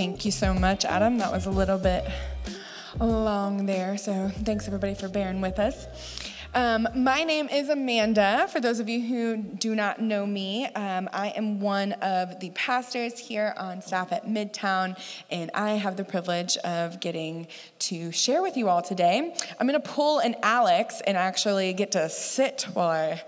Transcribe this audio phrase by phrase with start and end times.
[0.00, 1.18] Thank you so much, Adam.
[1.18, 2.06] That was a little bit
[2.98, 5.86] long there, so thanks everybody for bearing with us.
[6.54, 8.48] Um, my name is Amanda.
[8.50, 12.48] For those of you who do not know me, um, I am one of the
[12.54, 14.98] pastors here on staff at Midtown,
[15.30, 17.46] and I have the privilege of getting
[17.80, 19.34] to share with you all today.
[19.60, 23.22] I'm going to pull an Alex and actually get to sit while I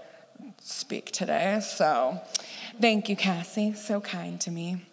[0.63, 1.61] speak today.
[1.61, 2.19] So,
[2.81, 3.75] thank you, Cassie.
[3.75, 4.87] So kind to me.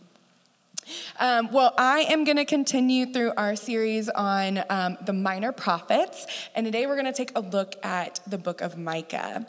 [1.20, 6.28] Um, well, I am going to continue through our series on um, the minor prophets,
[6.56, 9.46] and today we're going to take a look at the book of Micah.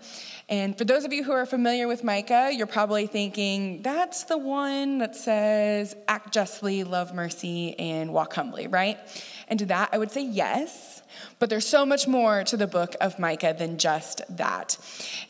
[0.49, 4.37] And for those of you who are familiar with Micah, you're probably thinking, that's the
[4.37, 8.99] one that says, act justly, love mercy, and walk humbly, right?
[9.47, 11.02] And to that, I would say yes.
[11.38, 14.77] But there's so much more to the book of Micah than just that.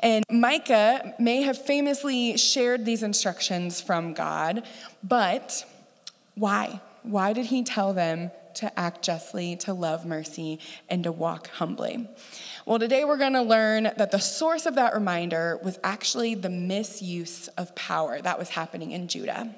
[0.00, 4.64] And Micah may have famously shared these instructions from God,
[5.02, 5.64] but
[6.40, 6.80] why?
[7.02, 12.08] Why did he tell them to act justly, to love mercy, and to walk humbly?
[12.66, 16.50] Well, today we're going to learn that the source of that reminder was actually the
[16.50, 19.54] misuse of power that was happening in Judah.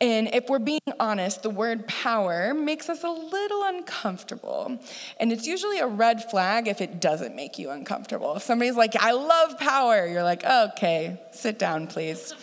[0.00, 4.78] And if we're being honest, the word power makes us a little uncomfortable.
[5.20, 8.34] And it's usually a red flag if it doesn't make you uncomfortable.
[8.36, 12.34] If somebody's like, I love power, you're like, okay, sit down, please.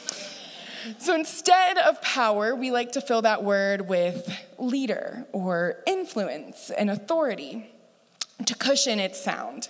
[0.97, 6.89] So instead of power, we like to fill that word with leader or influence and
[6.89, 7.69] authority
[8.45, 9.69] to cushion its sound.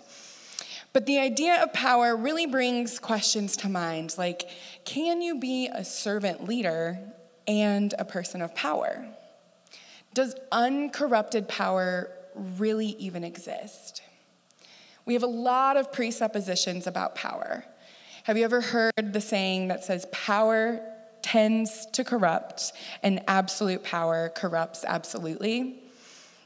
[0.94, 4.50] But the idea of power really brings questions to mind like,
[4.86, 7.00] can you be a servant leader
[7.48, 9.06] and a person of power?
[10.14, 14.02] Does uncorrupted power really even exist?
[15.06, 17.66] We have a lot of presuppositions about power.
[18.26, 20.80] Have you ever heard the saying that says power
[21.22, 22.74] tends to corrupt,
[23.04, 25.82] and absolute power corrupts absolutely.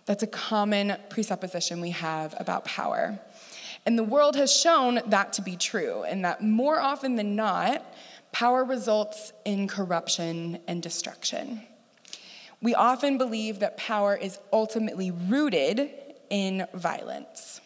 [0.06, 3.20] That's a common presupposition we have about power.
[3.86, 7.84] And the world has shown that to be true, and that more often than not,
[8.32, 11.62] power results in corruption and destruction.
[12.62, 15.92] We often believe that power is ultimately rooted
[16.30, 17.62] in violence.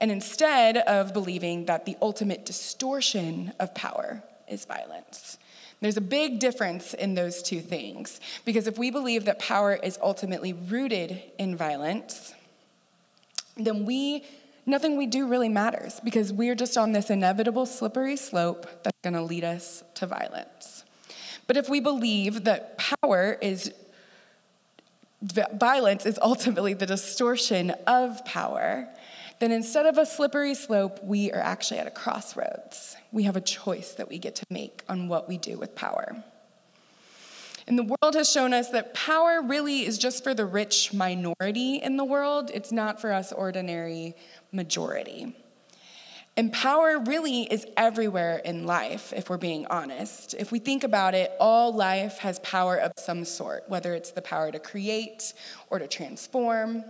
[0.00, 5.38] And instead of believing that the ultimate distortion of power is violence.
[5.80, 9.98] There's a big difference in those two things because if we believe that power is
[10.02, 12.34] ultimately rooted in violence,
[13.56, 14.24] then we
[14.66, 19.14] nothing we do really matters because we're just on this inevitable slippery slope that's going
[19.14, 20.84] to lead us to violence.
[21.46, 23.72] But if we believe that power is
[25.22, 28.88] violence is ultimately the distortion of power,
[29.40, 32.96] then instead of a slippery slope, we are actually at a crossroads.
[33.12, 36.22] We have a choice that we get to make on what we do with power.
[37.68, 41.76] And the world has shown us that power really is just for the rich minority
[41.76, 44.16] in the world, it's not for us ordinary
[44.52, 45.36] majority.
[46.38, 50.34] And power really is everywhere in life, if we're being honest.
[50.38, 54.22] If we think about it, all life has power of some sort, whether it's the
[54.22, 55.34] power to create
[55.68, 56.84] or to transform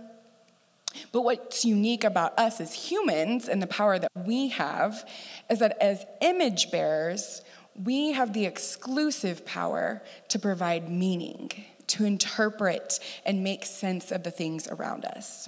[1.11, 5.07] but what's unique about us as humans and the power that we have
[5.49, 7.41] is that as image bearers,
[7.83, 11.51] we have the exclusive power to provide meaning,
[11.87, 15.47] to interpret and make sense of the things around us.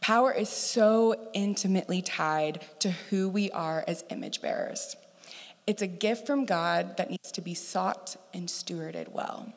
[0.00, 4.96] Power is so intimately tied to who we are as image bearers.
[5.66, 9.54] It's a gift from God that needs to be sought and stewarded well.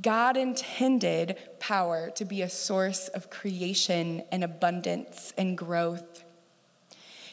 [0.00, 6.24] God intended power to be a source of creation and abundance and growth.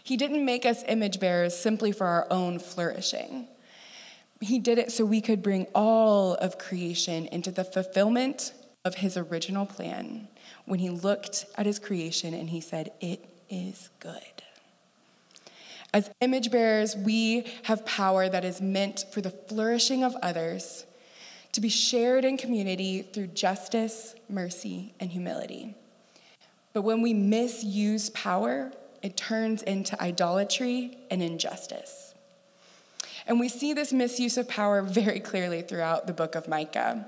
[0.03, 3.47] He didn't make us image bearers simply for our own flourishing.
[4.41, 9.17] He did it so we could bring all of creation into the fulfillment of his
[9.17, 10.27] original plan
[10.65, 14.21] when he looked at his creation and he said, It is good.
[15.93, 20.85] As image bearers, we have power that is meant for the flourishing of others
[21.55, 25.73] to be shared in community through justice, mercy, and humility.
[26.73, 32.13] But when we misuse power, it turns into idolatry and injustice.
[33.25, 37.05] And we see this misuse of power very clearly throughout the book of Micah.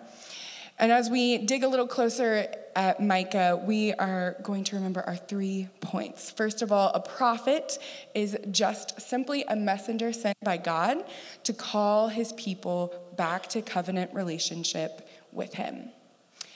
[0.79, 5.17] And as we dig a little closer at Micah, we are going to remember our
[5.17, 6.31] three points.
[6.31, 7.79] First of all, a prophet
[8.15, 11.03] is just simply a messenger sent by God
[11.43, 15.89] to call his people back to covenant relationship with him.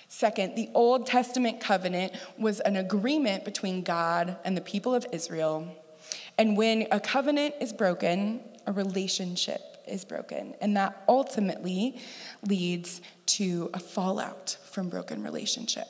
[0.08, 5.68] Second, the Old Testament covenant was an agreement between God and the people of Israel.
[6.38, 10.56] And when a covenant is broken, a relationship is broken.
[10.62, 12.00] And that ultimately
[12.46, 15.88] leads to a fallout from broken relationship.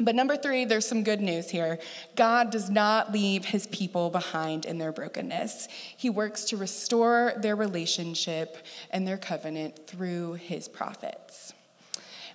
[0.00, 1.78] But number three, there's some good news here.
[2.16, 5.68] God does not leave his people behind in their brokenness.
[5.96, 8.58] He works to restore their relationship
[8.90, 11.52] and their covenant through his prophets.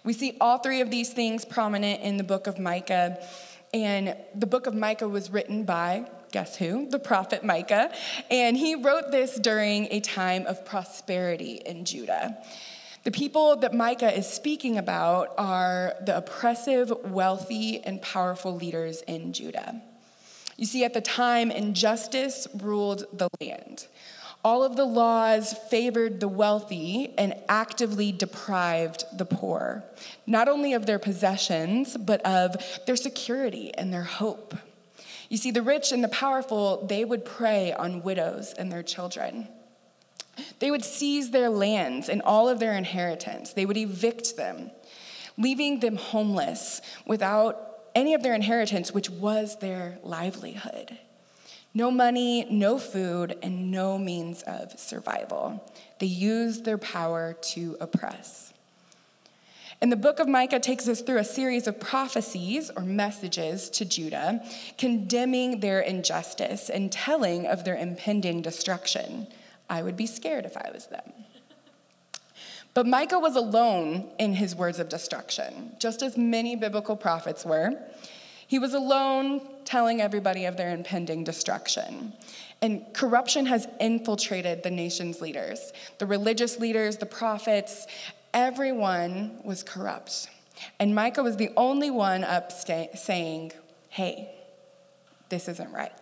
[0.06, 3.22] We see all three of these things prominent in the book of Micah.
[3.74, 6.88] And the book of Micah was written by, guess who?
[6.90, 7.92] The prophet Micah.
[8.32, 12.38] And he wrote this during a time of prosperity in Judah.
[13.04, 19.31] The people that Micah is speaking about are the oppressive, wealthy, and powerful leaders in
[19.31, 19.81] Judah.
[20.57, 23.88] You see, at the time, injustice ruled the land.
[24.44, 29.84] All of the laws favored the wealthy and actively deprived the poor,
[30.28, 34.56] not only of their possessions, but of their security and their hope.
[35.30, 39.48] You see, the rich and the powerful, they would prey on widows and their children.
[40.60, 43.54] They would seize their lands and all of their inheritance.
[43.54, 44.72] They would evict them,
[45.38, 50.98] leaving them homeless without any of their inheritance, which was their livelihood.
[51.74, 55.64] No money, no food, and no means of survival.
[56.00, 58.54] They used their power to oppress.
[59.82, 63.86] And the book of Micah takes us through a series of prophecies or messages to
[63.86, 64.44] Judah,
[64.78, 69.28] condemning their injustice and telling of their impending destruction.
[69.69, 71.13] I would be scared if I was them.
[72.74, 77.77] But Micah was alone in his words of destruction, just as many biblical prophets were.
[78.48, 82.13] He was alone telling everybody of their impending destruction.
[82.62, 85.71] And corruption has infiltrated the nation's leaders.
[85.98, 87.86] The religious leaders, the prophets,
[88.33, 90.30] everyone was corrupt.
[90.80, 93.51] And Micah was the only one up saying,
[93.89, 94.31] hey,
[95.30, 95.94] this isn't right.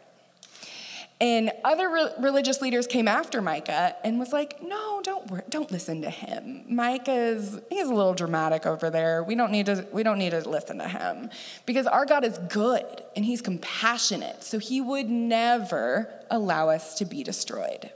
[1.20, 6.04] And other re- religious leaders came after Micah and was like, "No, don't don't listen
[6.04, 6.64] to him.
[6.70, 9.24] Micah's he's a little dramatic over there.
[9.24, 11.32] We don't need to we don't need to listen to him
[11.66, 12.86] because our God is good
[13.16, 14.44] and he's compassionate.
[14.44, 17.92] So he would never allow us to be destroyed."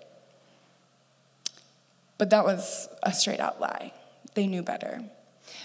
[2.17, 3.93] But that was a straight out lie.
[4.33, 5.03] They knew better.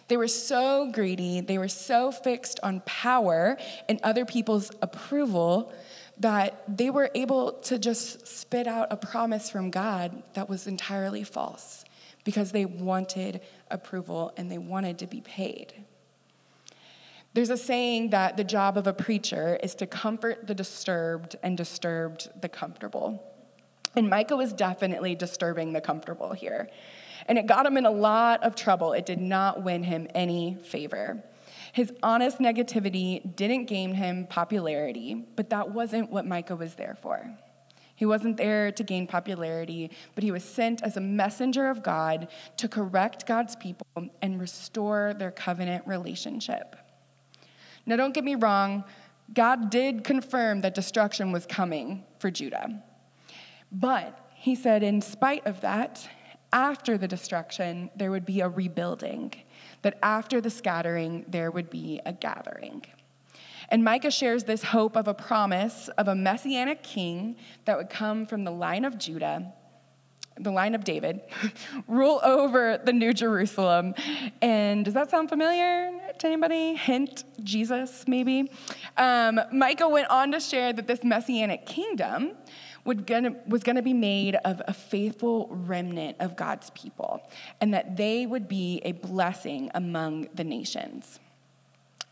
[0.08, 3.56] They were so greedy, they were so fixed on power
[3.88, 5.72] and other people's approval
[6.18, 11.24] that they were able to just spit out a promise from God that was entirely
[11.24, 11.84] false
[12.24, 13.40] because they wanted
[13.70, 15.72] approval and they wanted to be paid.
[17.34, 21.56] There's a saying that the job of a preacher is to comfort the disturbed and
[21.56, 23.22] disturbed the comfortable.
[23.94, 26.70] And Micah was definitely disturbing the comfortable here.
[27.28, 28.92] And it got him in a lot of trouble.
[28.94, 31.22] It did not win him any favor.
[31.76, 37.30] His honest negativity didn't gain him popularity, but that wasn't what Micah was there for.
[37.96, 42.28] He wasn't there to gain popularity, but he was sent as a messenger of God
[42.56, 43.86] to correct God's people
[44.22, 46.76] and restore their covenant relationship.
[47.84, 48.82] Now, don't get me wrong,
[49.34, 52.82] God did confirm that destruction was coming for Judah.
[53.70, 56.08] But he said, in spite of that,
[56.56, 59.30] after the destruction, there would be a rebuilding
[59.82, 62.82] that after the scattering, there would be a gathering.
[63.68, 67.36] And Micah shares this hope of a promise of a messianic king
[67.66, 69.52] that would come from the line of Judah,
[70.38, 71.20] the line of David,
[71.88, 73.94] rule over the New Jerusalem.
[74.40, 76.74] And does that sound familiar to anybody?
[76.74, 78.50] Hint, Jesus, maybe?
[78.96, 82.32] Um, Micah went on to share that this messianic kingdom
[82.94, 87.20] gonna, was going to be made of a faithful remnant of God's people,
[87.60, 91.20] and that they would be a blessing among the nations.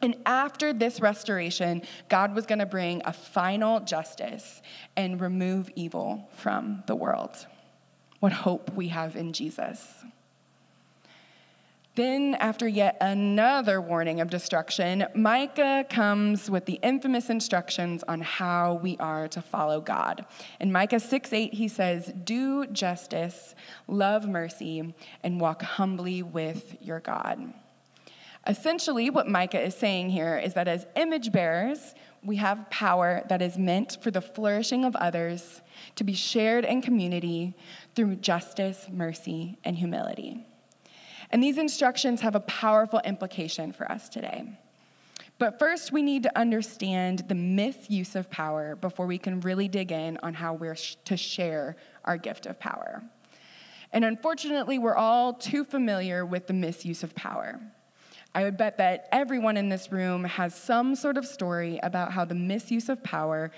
[0.02, 4.61] And after this restoration, God was going to bring a final justice
[4.97, 7.47] and remove evil from the world.
[8.21, 10.04] What hope we have in Jesus.
[11.96, 18.80] Then, after yet another warning of destruction, Micah comes with the infamous instructions on how
[18.82, 20.26] we are to follow God.
[20.58, 23.54] In Micah 6 8, he says, Do justice,
[23.86, 27.54] love mercy, and walk humbly with your God.
[28.44, 33.40] Essentially, what Micah is saying here is that as image bearers, we have power that
[33.40, 35.62] is meant for the flourishing of others
[35.94, 37.54] to be shared in community
[37.94, 40.44] through justice, mercy, and humility.
[41.31, 44.47] And these instructions have a powerful implication for us today.
[45.38, 49.90] But first, we need to understand the misuse of power before we can really dig
[49.90, 53.02] in on how we're sh- to share our gift of power.
[53.93, 57.61] And unfortunately, we're all too familiar with the misuse of power.
[58.35, 62.25] I would bet that everyone in this room has some sort of story about how
[62.25, 63.52] the misuse of power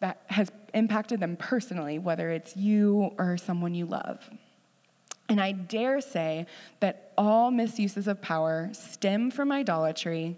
[0.00, 4.28] that has impacted them personally, whether it's you or someone you love.
[5.28, 6.46] And I dare say
[6.80, 10.36] that all misuses of power stem from idolatry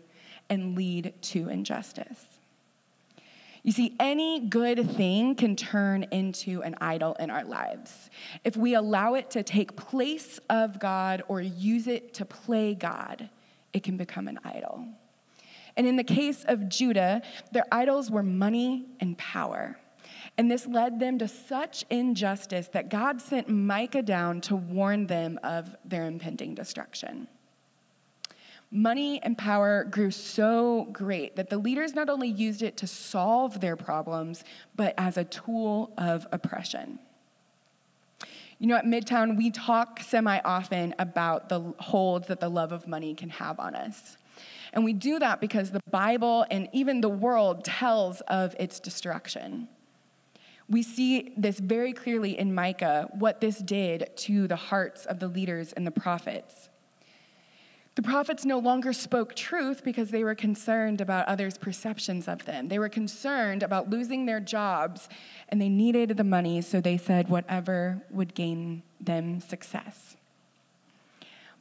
[0.49, 2.25] and lead to injustice.
[3.63, 8.09] You see, any good thing can turn into an idol in our lives.
[8.45, 13.29] If we allow it to take place of God or use it to play God,
[13.75, 14.87] it can become an idol.
[15.77, 17.21] And in the case of Judah,
[17.53, 19.77] their idols were money and power.
[20.39, 25.39] And this led them to such injustice that God sent Micah down to warn them
[25.43, 27.27] of their impending destruction.
[28.71, 33.61] Money and power grew so great that the leaders not only used it to solve
[33.61, 34.45] their problems,
[34.77, 37.01] but as a tool of oppression.
[38.61, 42.87] You know, at Midtown, we talk semi often about the holds that the love of
[42.87, 44.19] money can have on us.
[44.73, 49.69] And we do that because the Bible and even the world tells of its destruction.
[50.71, 55.29] We see this very clearly in Micah, what this did to the hearts of the
[55.29, 56.69] leaders and the prophets.
[57.95, 62.69] The prophets no longer spoke truth because they were concerned about others' perceptions of them.
[62.69, 65.09] They were concerned about losing their jobs
[65.49, 70.17] and they needed the money, so they said whatever would gain them success.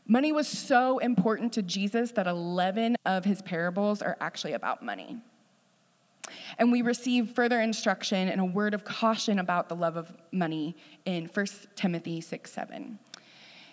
[0.06, 5.18] Money was so important to Jesus that 11 of his parables are actually about money.
[6.58, 10.75] And we receive further instruction and a word of caution about the love of money
[11.06, 13.00] in 1 Timothy 6 7.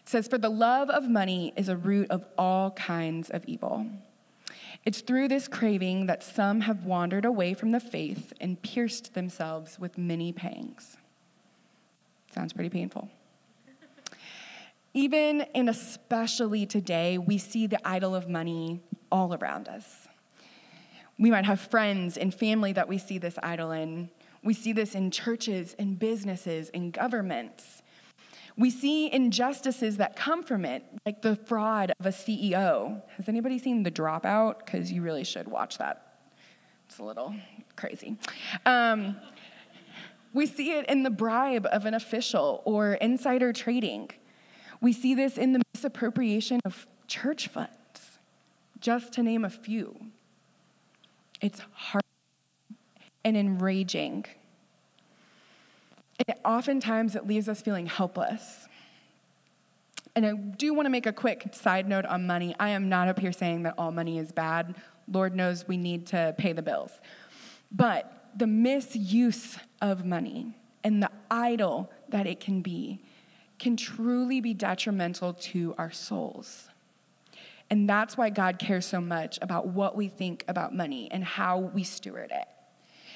[0.00, 3.86] It says, For the love of money is a root of all kinds of evil.
[4.84, 9.78] It's through this craving that some have wandered away from the faith and pierced themselves
[9.78, 10.98] with many pangs.
[12.34, 13.08] Sounds pretty painful.
[14.92, 18.80] Even and especially today, we see the idol of money
[19.10, 20.03] all around us.
[21.18, 24.10] We might have friends and family that we see this idol in.
[24.42, 27.82] We see this in churches, and businesses, and governments.
[28.56, 33.02] We see injustices that come from it, like the fraud of a CEO.
[33.16, 34.64] Has anybody seen The Dropout?
[34.64, 36.18] Because you really should watch that.
[36.86, 37.34] It's a little
[37.74, 38.16] crazy.
[38.66, 39.16] Um,
[40.32, 44.10] we see it in the bribe of an official or insider trading.
[44.80, 47.70] We see this in the misappropriation of church funds,
[48.78, 49.96] just to name a few.
[51.44, 52.02] It's hard
[53.22, 54.24] and enraging.
[56.26, 58.66] And oftentimes it leaves us feeling helpless.
[60.16, 62.56] And I do want to make a quick side note on money.
[62.58, 64.74] I am not up here saying that all money is bad.
[65.06, 66.92] Lord knows we need to pay the bills.
[67.70, 73.02] But the misuse of money and the idol that it can be
[73.58, 76.70] can truly be detrimental to our souls.
[77.70, 81.58] And that's why God cares so much about what we think about money and how
[81.58, 82.46] we steward it.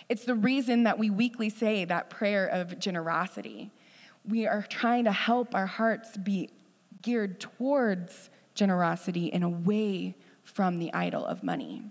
[0.08, 3.70] It's the reason that we weekly say that prayer of generosity.
[4.26, 6.50] We are trying to help our hearts be
[7.02, 11.82] geared towards generosity and away from the idol of money.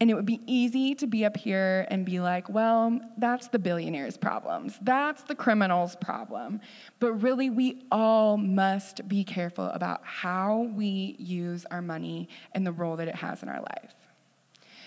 [0.00, 3.58] And it would be easy to be up here and be like, well, that's the
[3.58, 4.78] billionaire's problems.
[4.80, 6.62] That's the criminal's problem.
[7.00, 12.72] But really, we all must be careful about how we use our money and the
[12.72, 13.94] role that it has in our life.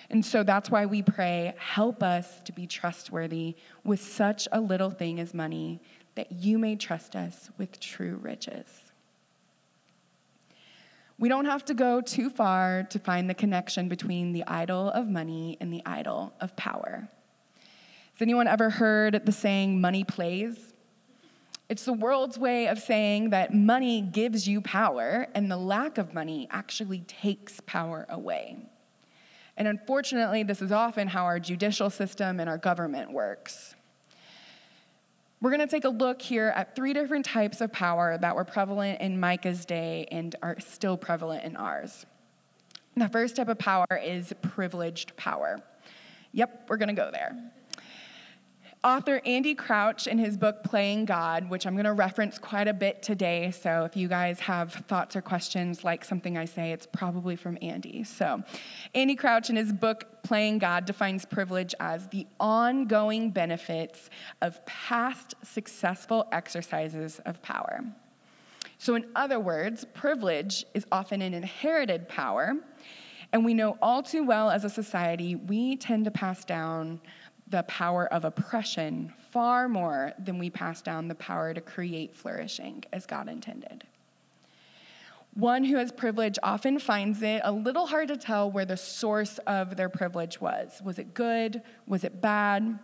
[0.09, 4.89] And so that's why we pray, help us to be trustworthy with such a little
[4.89, 5.79] thing as money,
[6.15, 8.82] that you may trust us with true riches.
[11.23, 15.07] We don't have to go too far to find the connection between the idol of
[15.07, 17.07] money and the idol of power.
[18.11, 20.73] Has anyone ever heard the saying, money plays?
[21.69, 26.13] It's the world's way of saying that money gives you power and the lack of
[26.13, 28.57] money actually takes power away.
[29.55, 33.75] And unfortunately, this is often how our judicial system and our government works.
[35.43, 38.45] We're going to take a look here at three different types of power that were
[38.45, 42.05] prevalent in Micah's day and are still prevalent in ours.
[42.95, 45.59] The first type of power is privileged power.
[46.31, 47.35] Yep, we're going to go there.
[48.83, 52.73] Author Andy Crouch, in his book Playing God, which I'm going to reference quite a
[52.73, 56.85] bit today, so if you guys have thoughts or questions like something I say, it's
[56.85, 58.03] probably from Andy.
[58.03, 58.43] So,
[58.93, 64.09] Andy Crouch, in his book Playing God, defines privilege as the ongoing benefits
[64.41, 67.85] of past successful exercises of power.
[68.79, 72.55] So, in other words, privilege is often an inherited power,
[73.31, 76.99] and we know all too well as a society, we tend to pass down
[77.47, 82.83] the power of oppression far more than we pass down the power to create flourishing
[82.93, 83.83] as God intended.
[85.35, 89.39] One who has privilege often finds it a little hard to tell where the source
[89.47, 90.79] of their privilege was.
[90.83, 91.63] Was it good?
[91.87, 92.77] Was it bad?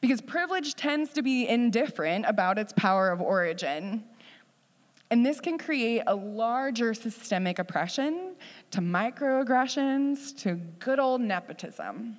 [0.00, 4.04] Because privilege tends to be indifferent about its power of origin.
[5.10, 8.36] And this can create a larger systemic oppression
[8.70, 12.16] to microaggressions to good old nepotism.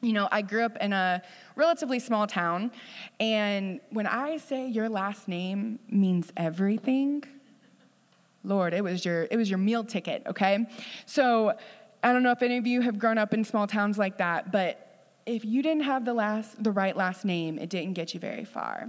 [0.00, 1.22] You know, I grew up in a
[1.56, 2.70] relatively small town,
[3.18, 7.24] and when I say your last name means everything,
[8.44, 10.66] Lord, it was your it was your meal ticket, okay?
[11.06, 11.54] So
[12.02, 14.52] I don't know if any of you have grown up in small towns like that,
[14.52, 14.87] but
[15.28, 18.44] if you didn't have the last the right last name, it didn't get you very
[18.44, 18.88] far.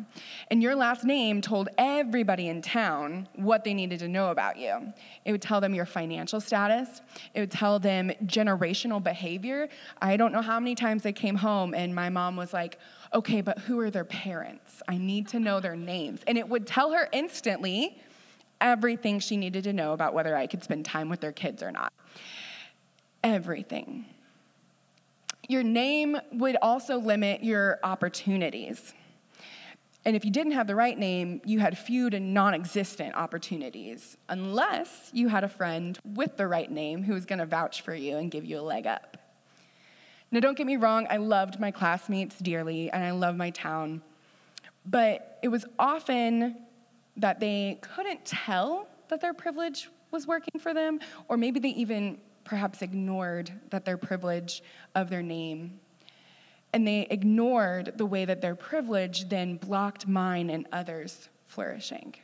[0.49, 4.93] And your last name told everybody in town what they needed to know about you.
[5.25, 7.01] It would tell them your financial status,
[7.33, 9.67] it would tell them generational behavior.
[10.01, 12.79] I don't know how many times they came home and my mom was like,
[13.13, 14.81] "Okay, but who are their parents?
[14.87, 18.01] I need to know their names." And it would tell her instantly
[18.61, 21.71] everything she needed to know about whether I could spend time with their kids or
[21.71, 21.91] not.
[23.23, 24.05] Everything.
[25.49, 28.93] Your name would also limit your opportunities.
[30.05, 34.15] And if you didn't have the right name, you had few to non existent opportunities,
[34.29, 38.17] unless you had a friend with the right name who was to vouch for you
[38.17, 39.17] and give you a leg up.
[40.31, 44.03] Now, don't get me wrong, I loved my classmates dearly and I love my town,
[44.85, 46.57] but it was often
[47.17, 52.19] that they couldn't tell that their privilege was working for them, or maybe they even
[52.49, 54.63] perhaps ignored that their privilege
[54.95, 55.79] of their name.
[56.73, 62.15] And they ignored the way that their privilege then blocked mine and others' flourishing.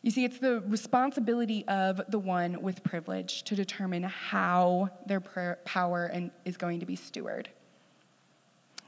[0.00, 6.06] You see, it's the responsibility of the one with privilege to determine how their power
[6.06, 7.48] and is going to be stewarded.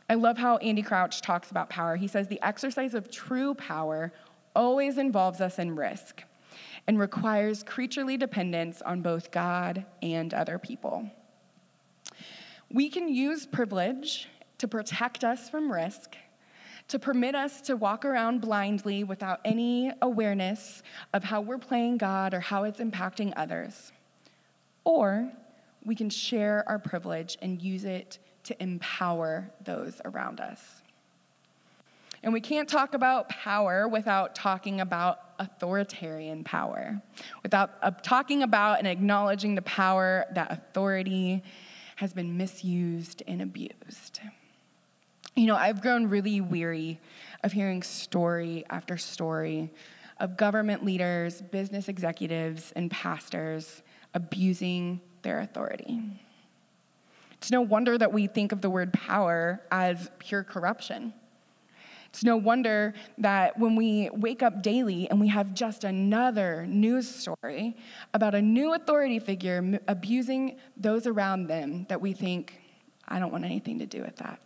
[0.09, 1.97] I love how Andy Crouch talks about power.
[1.97, 4.11] He says the exercise of true power
[4.57, 6.23] always involves us in risk
[6.87, 11.09] and requires creaturely dependence on both God and other people.
[12.71, 16.17] We can use privilege to protect us from risk,
[16.89, 22.35] to permit us to walk around blindly without any awareness of how we're playing God
[22.35, 23.93] or how it's impacting others.
[24.85, 25.31] Or
[25.85, 30.82] we can share our privilege and use it to empower those around us.
[32.23, 37.03] And we can't talk about power without talking about authoritarian power,
[37.43, 41.43] without uh, talking about and acknowledging the power that authority
[41.97, 44.21] has been misused and abused.
[45.35, 47.01] You know, I've grown really weary
[47.43, 49.71] of hearing story after story
[50.21, 53.83] of government leaders, business executives, and pastors
[54.15, 56.01] abusing their authority.
[57.33, 61.13] It's no wonder that we think of the word power as pure corruption.
[62.13, 67.09] It's no wonder that when we wake up daily and we have just another news
[67.09, 67.75] story
[68.13, 72.61] about a new authority figure abusing those around them, that we think,
[73.09, 74.41] I don't want anything to do with that.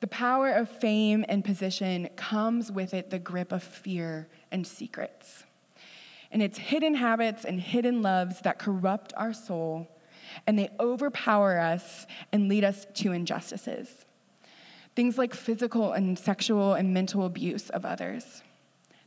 [0.00, 5.44] The power of fame and position comes with it the grip of fear and secrets.
[6.32, 9.88] And it's hidden habits and hidden loves that corrupt our soul,
[10.48, 14.03] and they overpower us and lead us to injustices.
[14.94, 18.42] Things like physical and sexual and mental abuse of others,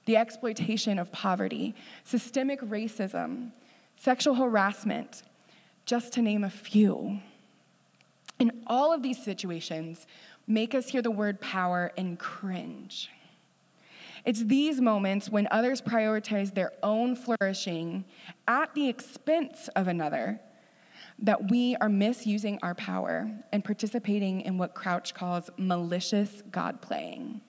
[0.06, 3.52] the exploitation of poverty, systemic racism,
[3.98, 5.24] sexual harassment,
[5.86, 7.20] just to name a few.
[8.40, 10.06] In all of these situations,
[10.46, 13.10] make us hear the word power and cringe.
[14.26, 18.04] It's these moments when others prioritize their own flourishing
[18.48, 20.42] at the expense of another
[21.20, 27.42] that we are misusing our power and participating in what Crouch calls malicious God playing.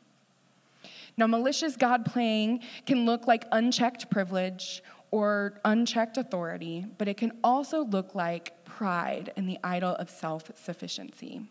[1.17, 7.33] Now, malicious God playing can look like unchecked privilege or unchecked authority, but it can
[7.43, 11.43] also look like pride and the idol of self sufficiency.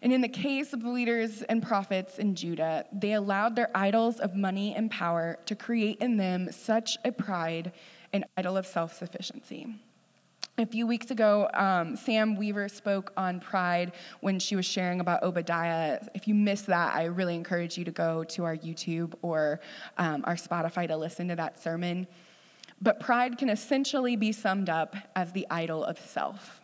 [0.00, 4.20] And in the case of the leaders and prophets in Judah, they allowed their idols
[4.20, 7.72] of money and power to create in them such a pride
[8.12, 9.74] and idol of self sufficiency.
[10.60, 13.92] A few weeks ago, um, Sam Weaver spoke on pride
[14.22, 16.00] when she was sharing about Obadiah.
[16.14, 19.60] If you missed that, I really encourage you to go to our YouTube or
[19.98, 22.08] um, our Spotify to listen to that sermon.
[22.82, 26.60] But pride can essentially be summed up as the idol of self.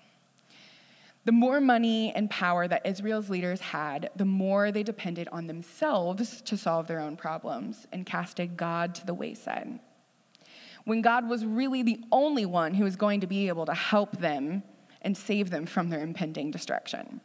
[1.24, 6.42] The more money and power that Israel's leaders had, the more they depended on themselves
[6.42, 9.78] to solve their own problems and casted God to the wayside
[10.84, 14.18] when God was really the only one who was going to be able to help
[14.18, 14.62] them
[15.02, 17.20] and save them from their impending destruction.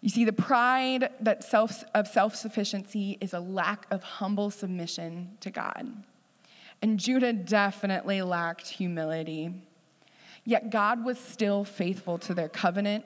[0.00, 5.36] You see, the pride that self, of self sufficiency is a lack of humble submission
[5.40, 6.04] to God.
[6.82, 9.54] And Judah definitely lacked humility.
[10.44, 13.04] Yet God was still faithful to their covenant,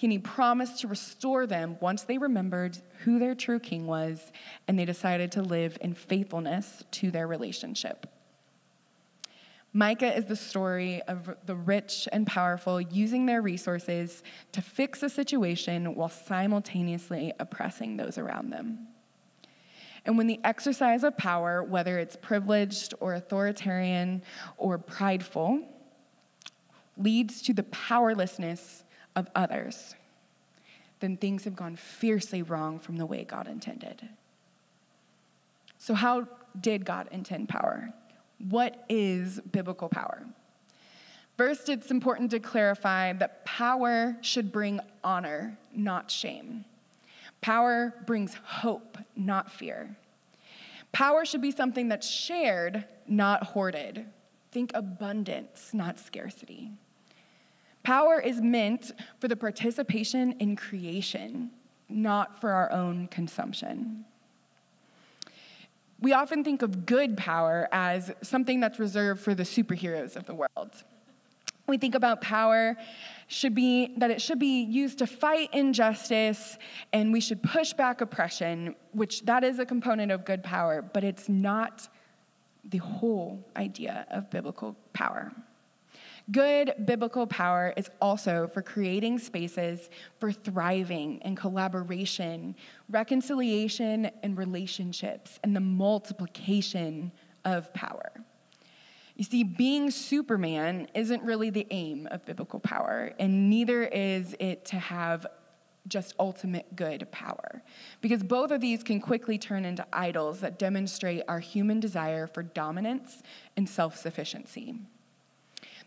[0.00, 4.32] And he promised to restore them once they remembered who their true king was
[4.66, 8.06] and they decided to live in faithfulness to their relationship.
[9.74, 15.08] Micah is the story of the rich and powerful using their resources to fix a
[15.08, 18.86] situation while simultaneously oppressing those around them.
[20.04, 24.22] And when the exercise of power, whether it's privileged or authoritarian
[24.58, 25.62] or prideful,
[26.98, 28.84] leads to the powerlessness
[29.16, 29.94] of others,
[31.00, 34.08] then things have gone fiercely wrong from the way God intended.
[35.78, 36.28] So, how
[36.60, 37.92] did God intend power?
[38.48, 40.24] What is biblical power?
[41.36, 46.64] First, it's important to clarify that power should bring honor, not shame.
[47.40, 49.96] Power brings hope, not fear.
[50.92, 54.06] Power should be something that's shared, not hoarded.
[54.52, 56.70] Think abundance, not scarcity.
[57.82, 61.50] Power is meant for the participation in creation,
[61.88, 64.04] not for our own consumption.
[66.02, 70.34] We often think of good power as something that's reserved for the superheroes of the
[70.34, 70.72] world.
[71.68, 72.76] We think about power
[73.28, 76.58] should be that it should be used to fight injustice
[76.92, 81.04] and we should push back oppression, which that is a component of good power, but
[81.04, 81.88] it's not
[82.64, 85.30] the whole idea of biblical power.
[86.30, 92.54] Good biblical power is also for creating spaces for thriving and collaboration,
[92.88, 97.10] reconciliation and relationships, and the multiplication
[97.44, 98.12] of power.
[99.16, 104.64] You see, being Superman isn't really the aim of biblical power, and neither is it
[104.66, 105.26] to have
[105.88, 107.62] just ultimate good power.
[108.00, 112.42] Because both of these can quickly turn into idols that demonstrate our human desire for
[112.42, 113.22] dominance
[113.56, 114.76] and self sufficiency.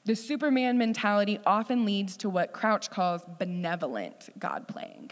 [0.05, 5.11] The Superman mentality often leads to what Crouch calls benevolent God playing.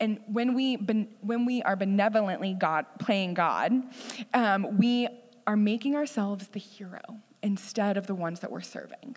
[0.00, 3.72] And when we, when we are benevolently God, playing God,
[4.34, 5.08] um, we
[5.46, 7.00] are making ourselves the hero
[7.42, 9.16] instead of the ones that we're serving.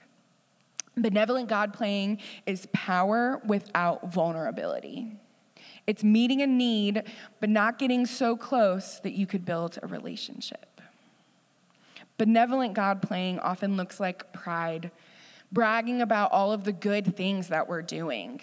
[0.95, 5.17] Benevolent God playing is power without vulnerability.
[5.87, 7.03] It's meeting a need,
[7.39, 10.78] but not getting so close that you could build a relationship.
[12.19, 14.91] Benevolent God playing often looks like pride,
[15.53, 18.41] bragging about all of the good things that we're doing.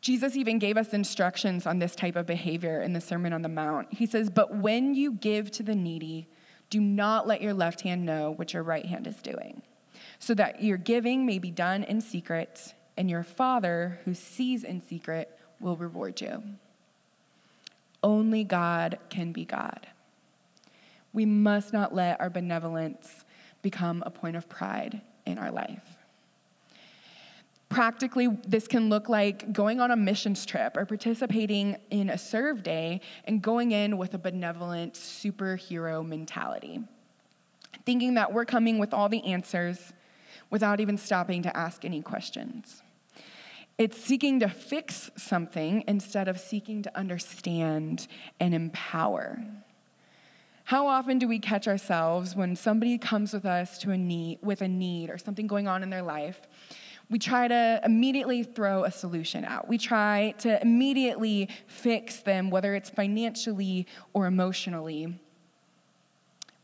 [0.00, 3.48] Jesus even gave us instructions on this type of behavior in the Sermon on the
[3.48, 3.92] Mount.
[3.92, 6.28] He says, But when you give to the needy,
[6.70, 9.62] do not let your left hand know what your right hand is doing,
[10.20, 14.80] so that your giving may be done in secret, and your Father who sees in
[14.80, 16.40] secret will reward you.
[18.00, 19.88] Only God can be God.
[21.16, 23.24] We must not let our benevolence
[23.62, 25.96] become a point of pride in our life.
[27.70, 32.62] Practically, this can look like going on a missions trip or participating in a serve
[32.62, 36.80] day and going in with a benevolent superhero mentality,
[37.86, 39.94] thinking that we're coming with all the answers
[40.50, 42.82] without even stopping to ask any questions.
[43.78, 48.06] It's seeking to fix something instead of seeking to understand
[48.38, 49.38] and empower.
[50.66, 54.62] How often do we catch ourselves when somebody comes with us to a need, with
[54.62, 56.40] a need or something going on in their life?
[57.08, 59.68] We try to immediately throw a solution out.
[59.68, 65.16] We try to immediately fix them, whether it's financially or emotionally.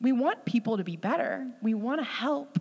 [0.00, 2.58] We want people to be better, we want to help.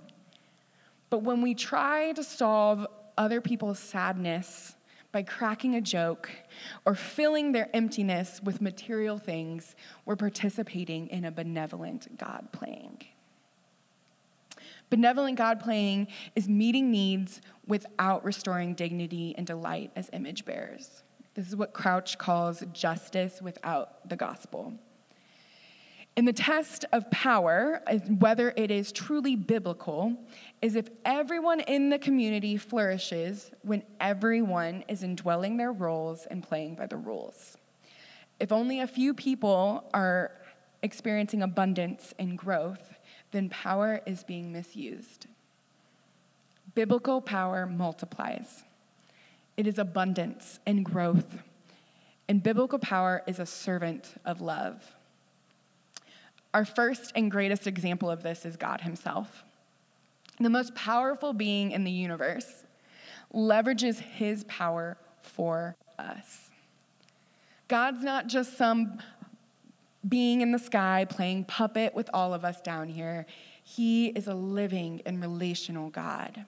[1.10, 2.86] But when we try to solve
[3.18, 4.76] other people's sadness,
[5.12, 6.30] by cracking a joke
[6.86, 13.02] or filling their emptiness with material things, we're participating in a benevolent God playing.
[14.90, 21.04] Benevolent God playing is meeting needs without restoring dignity and delight as image bearers.
[21.34, 24.74] This is what Crouch calls justice without the gospel.
[26.18, 27.82] And the test of power,
[28.20, 30.14] whether it is truly biblical,
[30.62, 36.76] is if everyone in the community flourishes when everyone is indwelling their roles and playing
[36.76, 37.58] by the rules.
[38.40, 40.32] If only a few people are
[40.84, 42.94] experiencing abundance and growth,
[43.32, 45.28] then power is being misused.
[46.76, 48.64] Biblical power multiplies,
[49.56, 51.38] it is abundance and growth.
[52.28, 54.96] And biblical power is a servant of love.
[56.54, 59.44] Our first and greatest example of this is God Himself.
[60.40, 62.66] The most powerful being in the universe
[63.34, 66.50] leverages His power for us.
[67.68, 69.00] God's not just some
[70.10, 73.26] being in the sky playing puppet with all of us down here.
[73.64, 76.46] He is a living and relational God.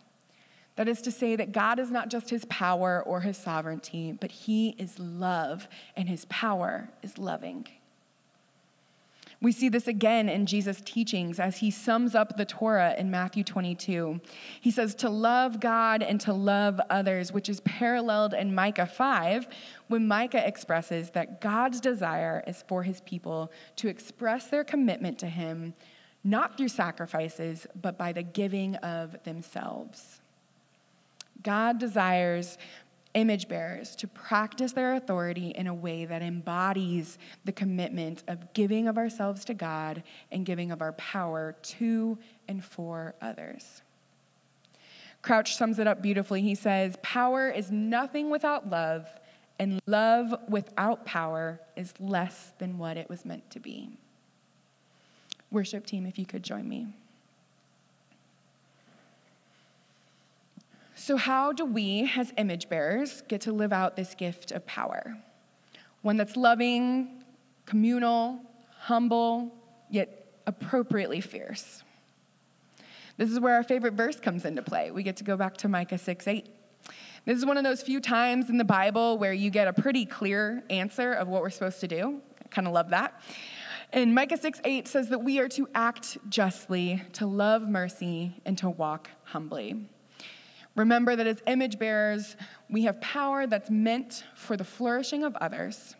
[0.76, 4.32] That is to say, that God is not just his power or his sovereignty, but
[4.32, 7.68] he is love, and his power is loving.
[9.44, 13.44] We see this again in Jesus' teachings as he sums up the Torah in Matthew
[13.44, 14.22] 22.
[14.62, 19.48] He says to love God and to love others, which is paralleled in Micah 5,
[19.90, 25.28] when Micah expresses that God's desire is for his people to express their commitment to
[25.28, 25.74] him,
[26.24, 30.22] not through sacrifices, but by the giving of themselves.
[31.44, 32.58] God desires
[33.14, 38.88] image bearers to practice their authority in a way that embodies the commitment of giving
[38.88, 43.82] of ourselves to God and giving of our power to and for others.
[45.22, 46.42] Crouch sums it up beautifully.
[46.42, 49.08] He says, Power is nothing without love,
[49.58, 53.98] and love without power is less than what it was meant to be.
[55.50, 56.88] Worship team, if you could join me.
[61.06, 65.18] So, how do we, as image bearers, get to live out this gift of power?
[66.02, 67.26] One that's loving,
[67.66, 68.40] communal,
[68.78, 69.54] humble,
[69.90, 71.84] yet appropriately fierce.
[73.18, 74.92] This is where our favorite verse comes into play.
[74.92, 76.48] We get to go back to Micah 6 8.
[77.26, 80.06] This is one of those few times in the Bible where you get a pretty
[80.06, 82.22] clear answer of what we're supposed to do.
[82.42, 83.20] I kind of love that.
[83.92, 88.58] And Micah 6 8 says that we are to act justly, to love mercy, and
[88.60, 89.90] to walk humbly.
[90.76, 92.36] Remember that as image bearers,
[92.70, 95.96] we have power that's meant for the flourishing of others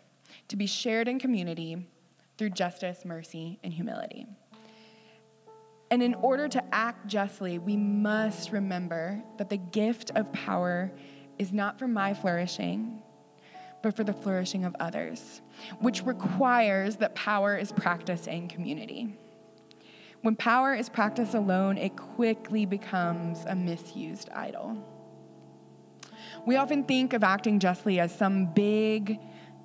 [0.48, 1.86] to be shared in community
[2.36, 4.26] through justice, mercy, and humility.
[5.90, 10.90] And in order to act justly, we must remember that the gift of power
[11.38, 13.00] is not for my flourishing,
[13.82, 15.40] but for the flourishing of others,
[15.80, 19.16] which requires that power is practiced in community.
[20.24, 24.74] When power is practiced alone, it quickly becomes a misused idol.
[26.46, 29.18] We often think of acting justly as some big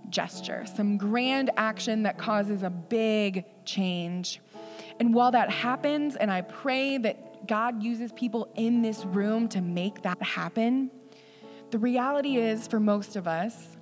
[0.09, 4.41] gesture, some grand action that causes a big change.
[4.99, 9.61] And while that happens, and I pray that God uses people in this room to
[9.61, 10.91] make that happen,
[11.71, 13.77] the reality is for most of us,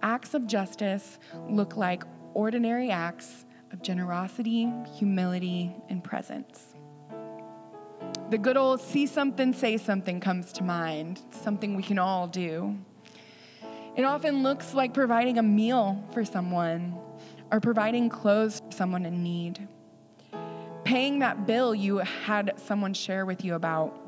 [0.00, 1.18] acts of justice
[1.50, 3.43] look like ordinary acts
[3.74, 6.76] of generosity, humility, and presence.
[8.30, 12.78] The good old see something, say something comes to mind, something we can all do.
[13.96, 16.96] It often looks like providing a meal for someone
[17.50, 19.66] or providing clothes for someone in need,
[20.84, 24.00] paying that bill you had someone share with you about.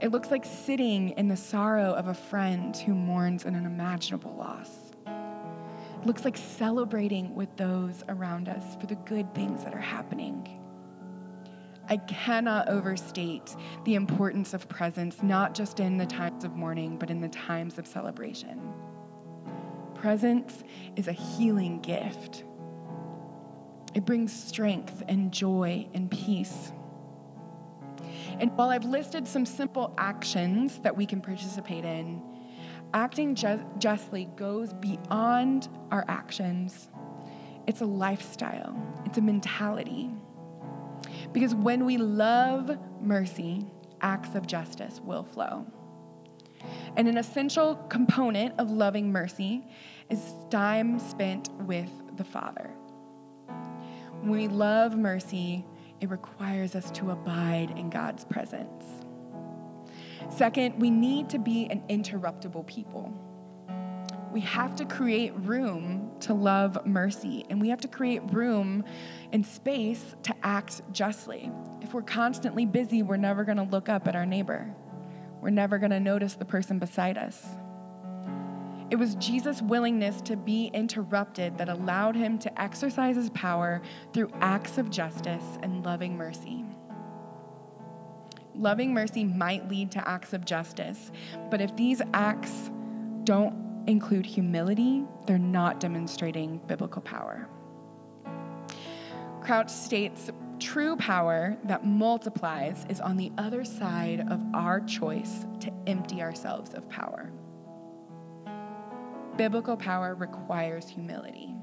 [0.00, 4.85] It looks like sitting in the sorrow of a friend who mourns an unimaginable loss
[6.06, 10.60] looks like celebrating with those around us for the good things that are happening.
[11.88, 17.10] I cannot overstate the importance of presence, not just in the times of mourning, but
[17.10, 18.60] in the times of celebration.
[19.94, 20.64] Presence
[20.96, 22.44] is a healing gift.
[23.94, 26.72] It brings strength and joy and peace.
[28.38, 32.22] And while I've listed some simple actions that we can participate in,
[32.94, 36.88] acting ju- justly goes beyond our actions.
[37.66, 40.10] It's a lifestyle, it's a mentality.
[41.32, 43.66] Because when we love mercy,
[44.00, 45.66] acts of justice will flow.
[46.96, 49.66] And an essential component of loving mercy
[50.08, 52.70] is time spent with the Father.
[54.20, 55.64] When we love mercy,
[56.00, 59.05] it requires us to abide in God's presence.
[60.28, 63.12] Second, we need to be an interruptible people.
[64.32, 68.84] We have to create room to love mercy, and we have to create room
[69.32, 71.50] and space to act justly.
[71.80, 74.70] If we're constantly busy, we're never going to look up at our neighbor.
[75.40, 77.46] We're never going to notice the person beside us.
[78.90, 83.80] It was Jesus' willingness to be interrupted that allowed him to exercise his power
[84.12, 86.65] through acts of justice and loving mercy.
[88.58, 91.10] Loving mercy might lead to acts of justice,
[91.50, 92.70] but if these acts
[93.24, 97.48] don't include humility, they're not demonstrating biblical power.
[99.42, 105.70] Crouch states true power that multiplies is on the other side of our choice to
[105.86, 107.30] empty ourselves of power.
[109.36, 111.54] Biblical power requires humility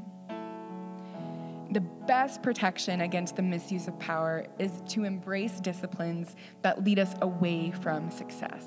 [1.73, 7.15] the best protection against the misuse of power is to embrace disciplines that lead us
[7.21, 8.65] away from success.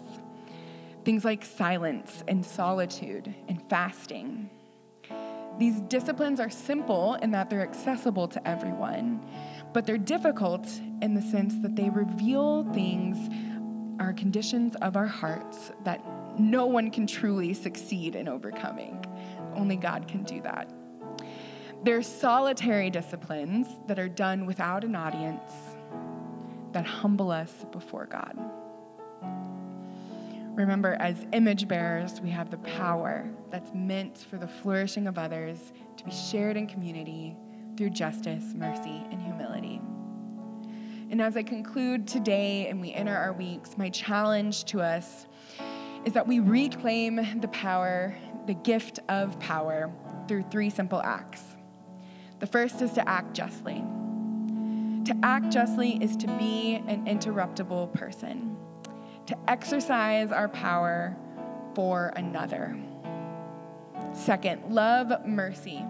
[1.04, 4.50] Things like silence and solitude and fasting.
[5.58, 9.24] These disciplines are simple in that they're accessible to everyone,
[9.72, 10.66] but they're difficult
[11.00, 13.16] in the sense that they reveal things
[14.00, 16.04] our conditions of our hearts that
[16.38, 19.02] no one can truly succeed in overcoming.
[19.54, 20.70] Only God can do that.
[21.82, 25.52] There's solitary disciplines that are done without an audience
[26.72, 28.36] that humble us before God.
[30.56, 35.72] Remember, as image bearers, we have the power that's meant for the flourishing of others
[35.98, 37.36] to be shared in community
[37.76, 39.80] through justice, mercy, and humility.
[41.10, 45.26] And as I conclude today and we enter our weeks, my challenge to us
[46.04, 49.92] is that we reclaim the power, the gift of power,
[50.26, 51.42] through three simple acts.
[52.38, 53.82] The first is to act justly.
[55.04, 58.56] To act justly is to be an interruptible person,
[59.26, 61.16] to exercise our power
[61.74, 62.76] for another.
[64.12, 65.84] Second, love mercy.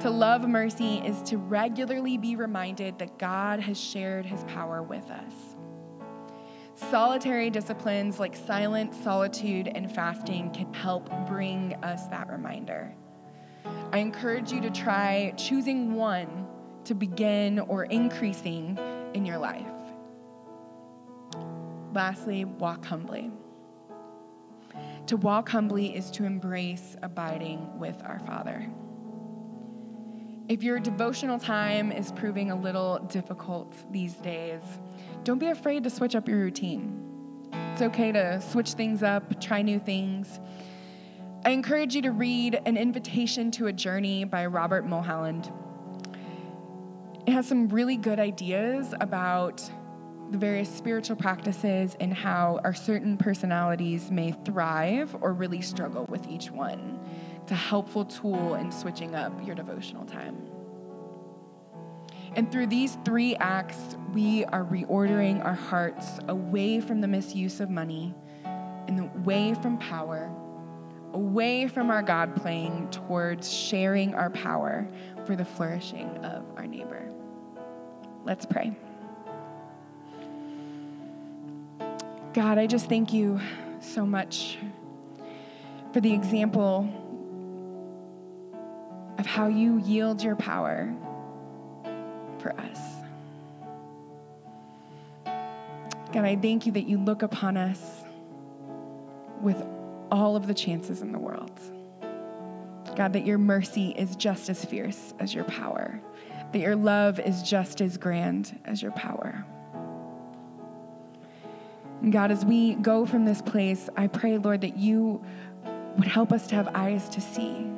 [0.00, 5.10] To love mercy is to regularly be reminded that God has shared his power with
[5.10, 5.32] us.
[6.76, 12.94] Solitary disciplines like silent solitude and fasting can help bring us that reminder.
[13.92, 16.46] I encourage you to try choosing one
[16.84, 18.78] to begin or increasing
[19.14, 19.66] in your life.
[21.92, 23.30] Lastly, walk humbly.
[25.06, 28.68] To walk humbly is to embrace abiding with our Father.
[30.48, 34.62] If your devotional time is proving a little difficult these days,
[35.24, 37.48] don't be afraid to switch up your routine.
[37.72, 40.40] It's okay to switch things up, try new things.
[41.44, 45.52] I encourage you to read An Invitation to a Journey by Robert Mulholland.
[47.26, 49.62] It has some really good ideas about
[50.32, 56.26] the various spiritual practices and how our certain personalities may thrive or really struggle with
[56.28, 56.98] each one.
[57.42, 60.36] It's a helpful tool in switching up your devotional time.
[62.34, 67.70] And through these three acts, we are reordering our hearts away from the misuse of
[67.70, 68.12] money
[68.44, 70.30] and away from power,
[71.12, 74.86] away from our God playing towards sharing our power
[75.26, 77.10] for the flourishing of our neighbor.
[78.24, 78.76] Let's pray.
[82.34, 83.40] God, I just thank you
[83.80, 84.58] so much
[85.92, 86.88] for the example
[89.18, 90.94] of how you yield your power
[92.38, 92.78] for us.
[96.12, 98.04] God, I thank you that you look upon us
[99.40, 99.62] with
[100.10, 101.58] all of the chances in the world.
[102.96, 106.00] God, that your mercy is just as fierce as your power,
[106.52, 109.44] that your love is just as grand as your power.
[112.02, 115.22] And God, as we go from this place, I pray, Lord, that you
[115.96, 117.68] would help us to have eyes to see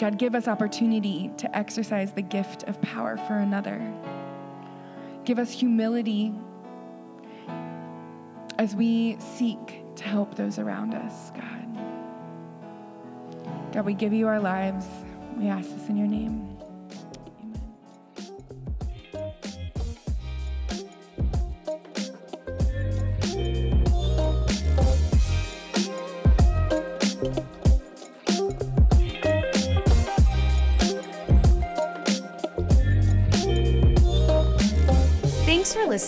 [0.00, 3.82] God, give us opportunity to exercise the gift of power for another.
[5.26, 6.32] Give us humility
[8.58, 11.44] as we seek to help those around us, God.
[13.72, 14.86] God, we give you our lives.
[15.36, 16.59] We ask this in your name.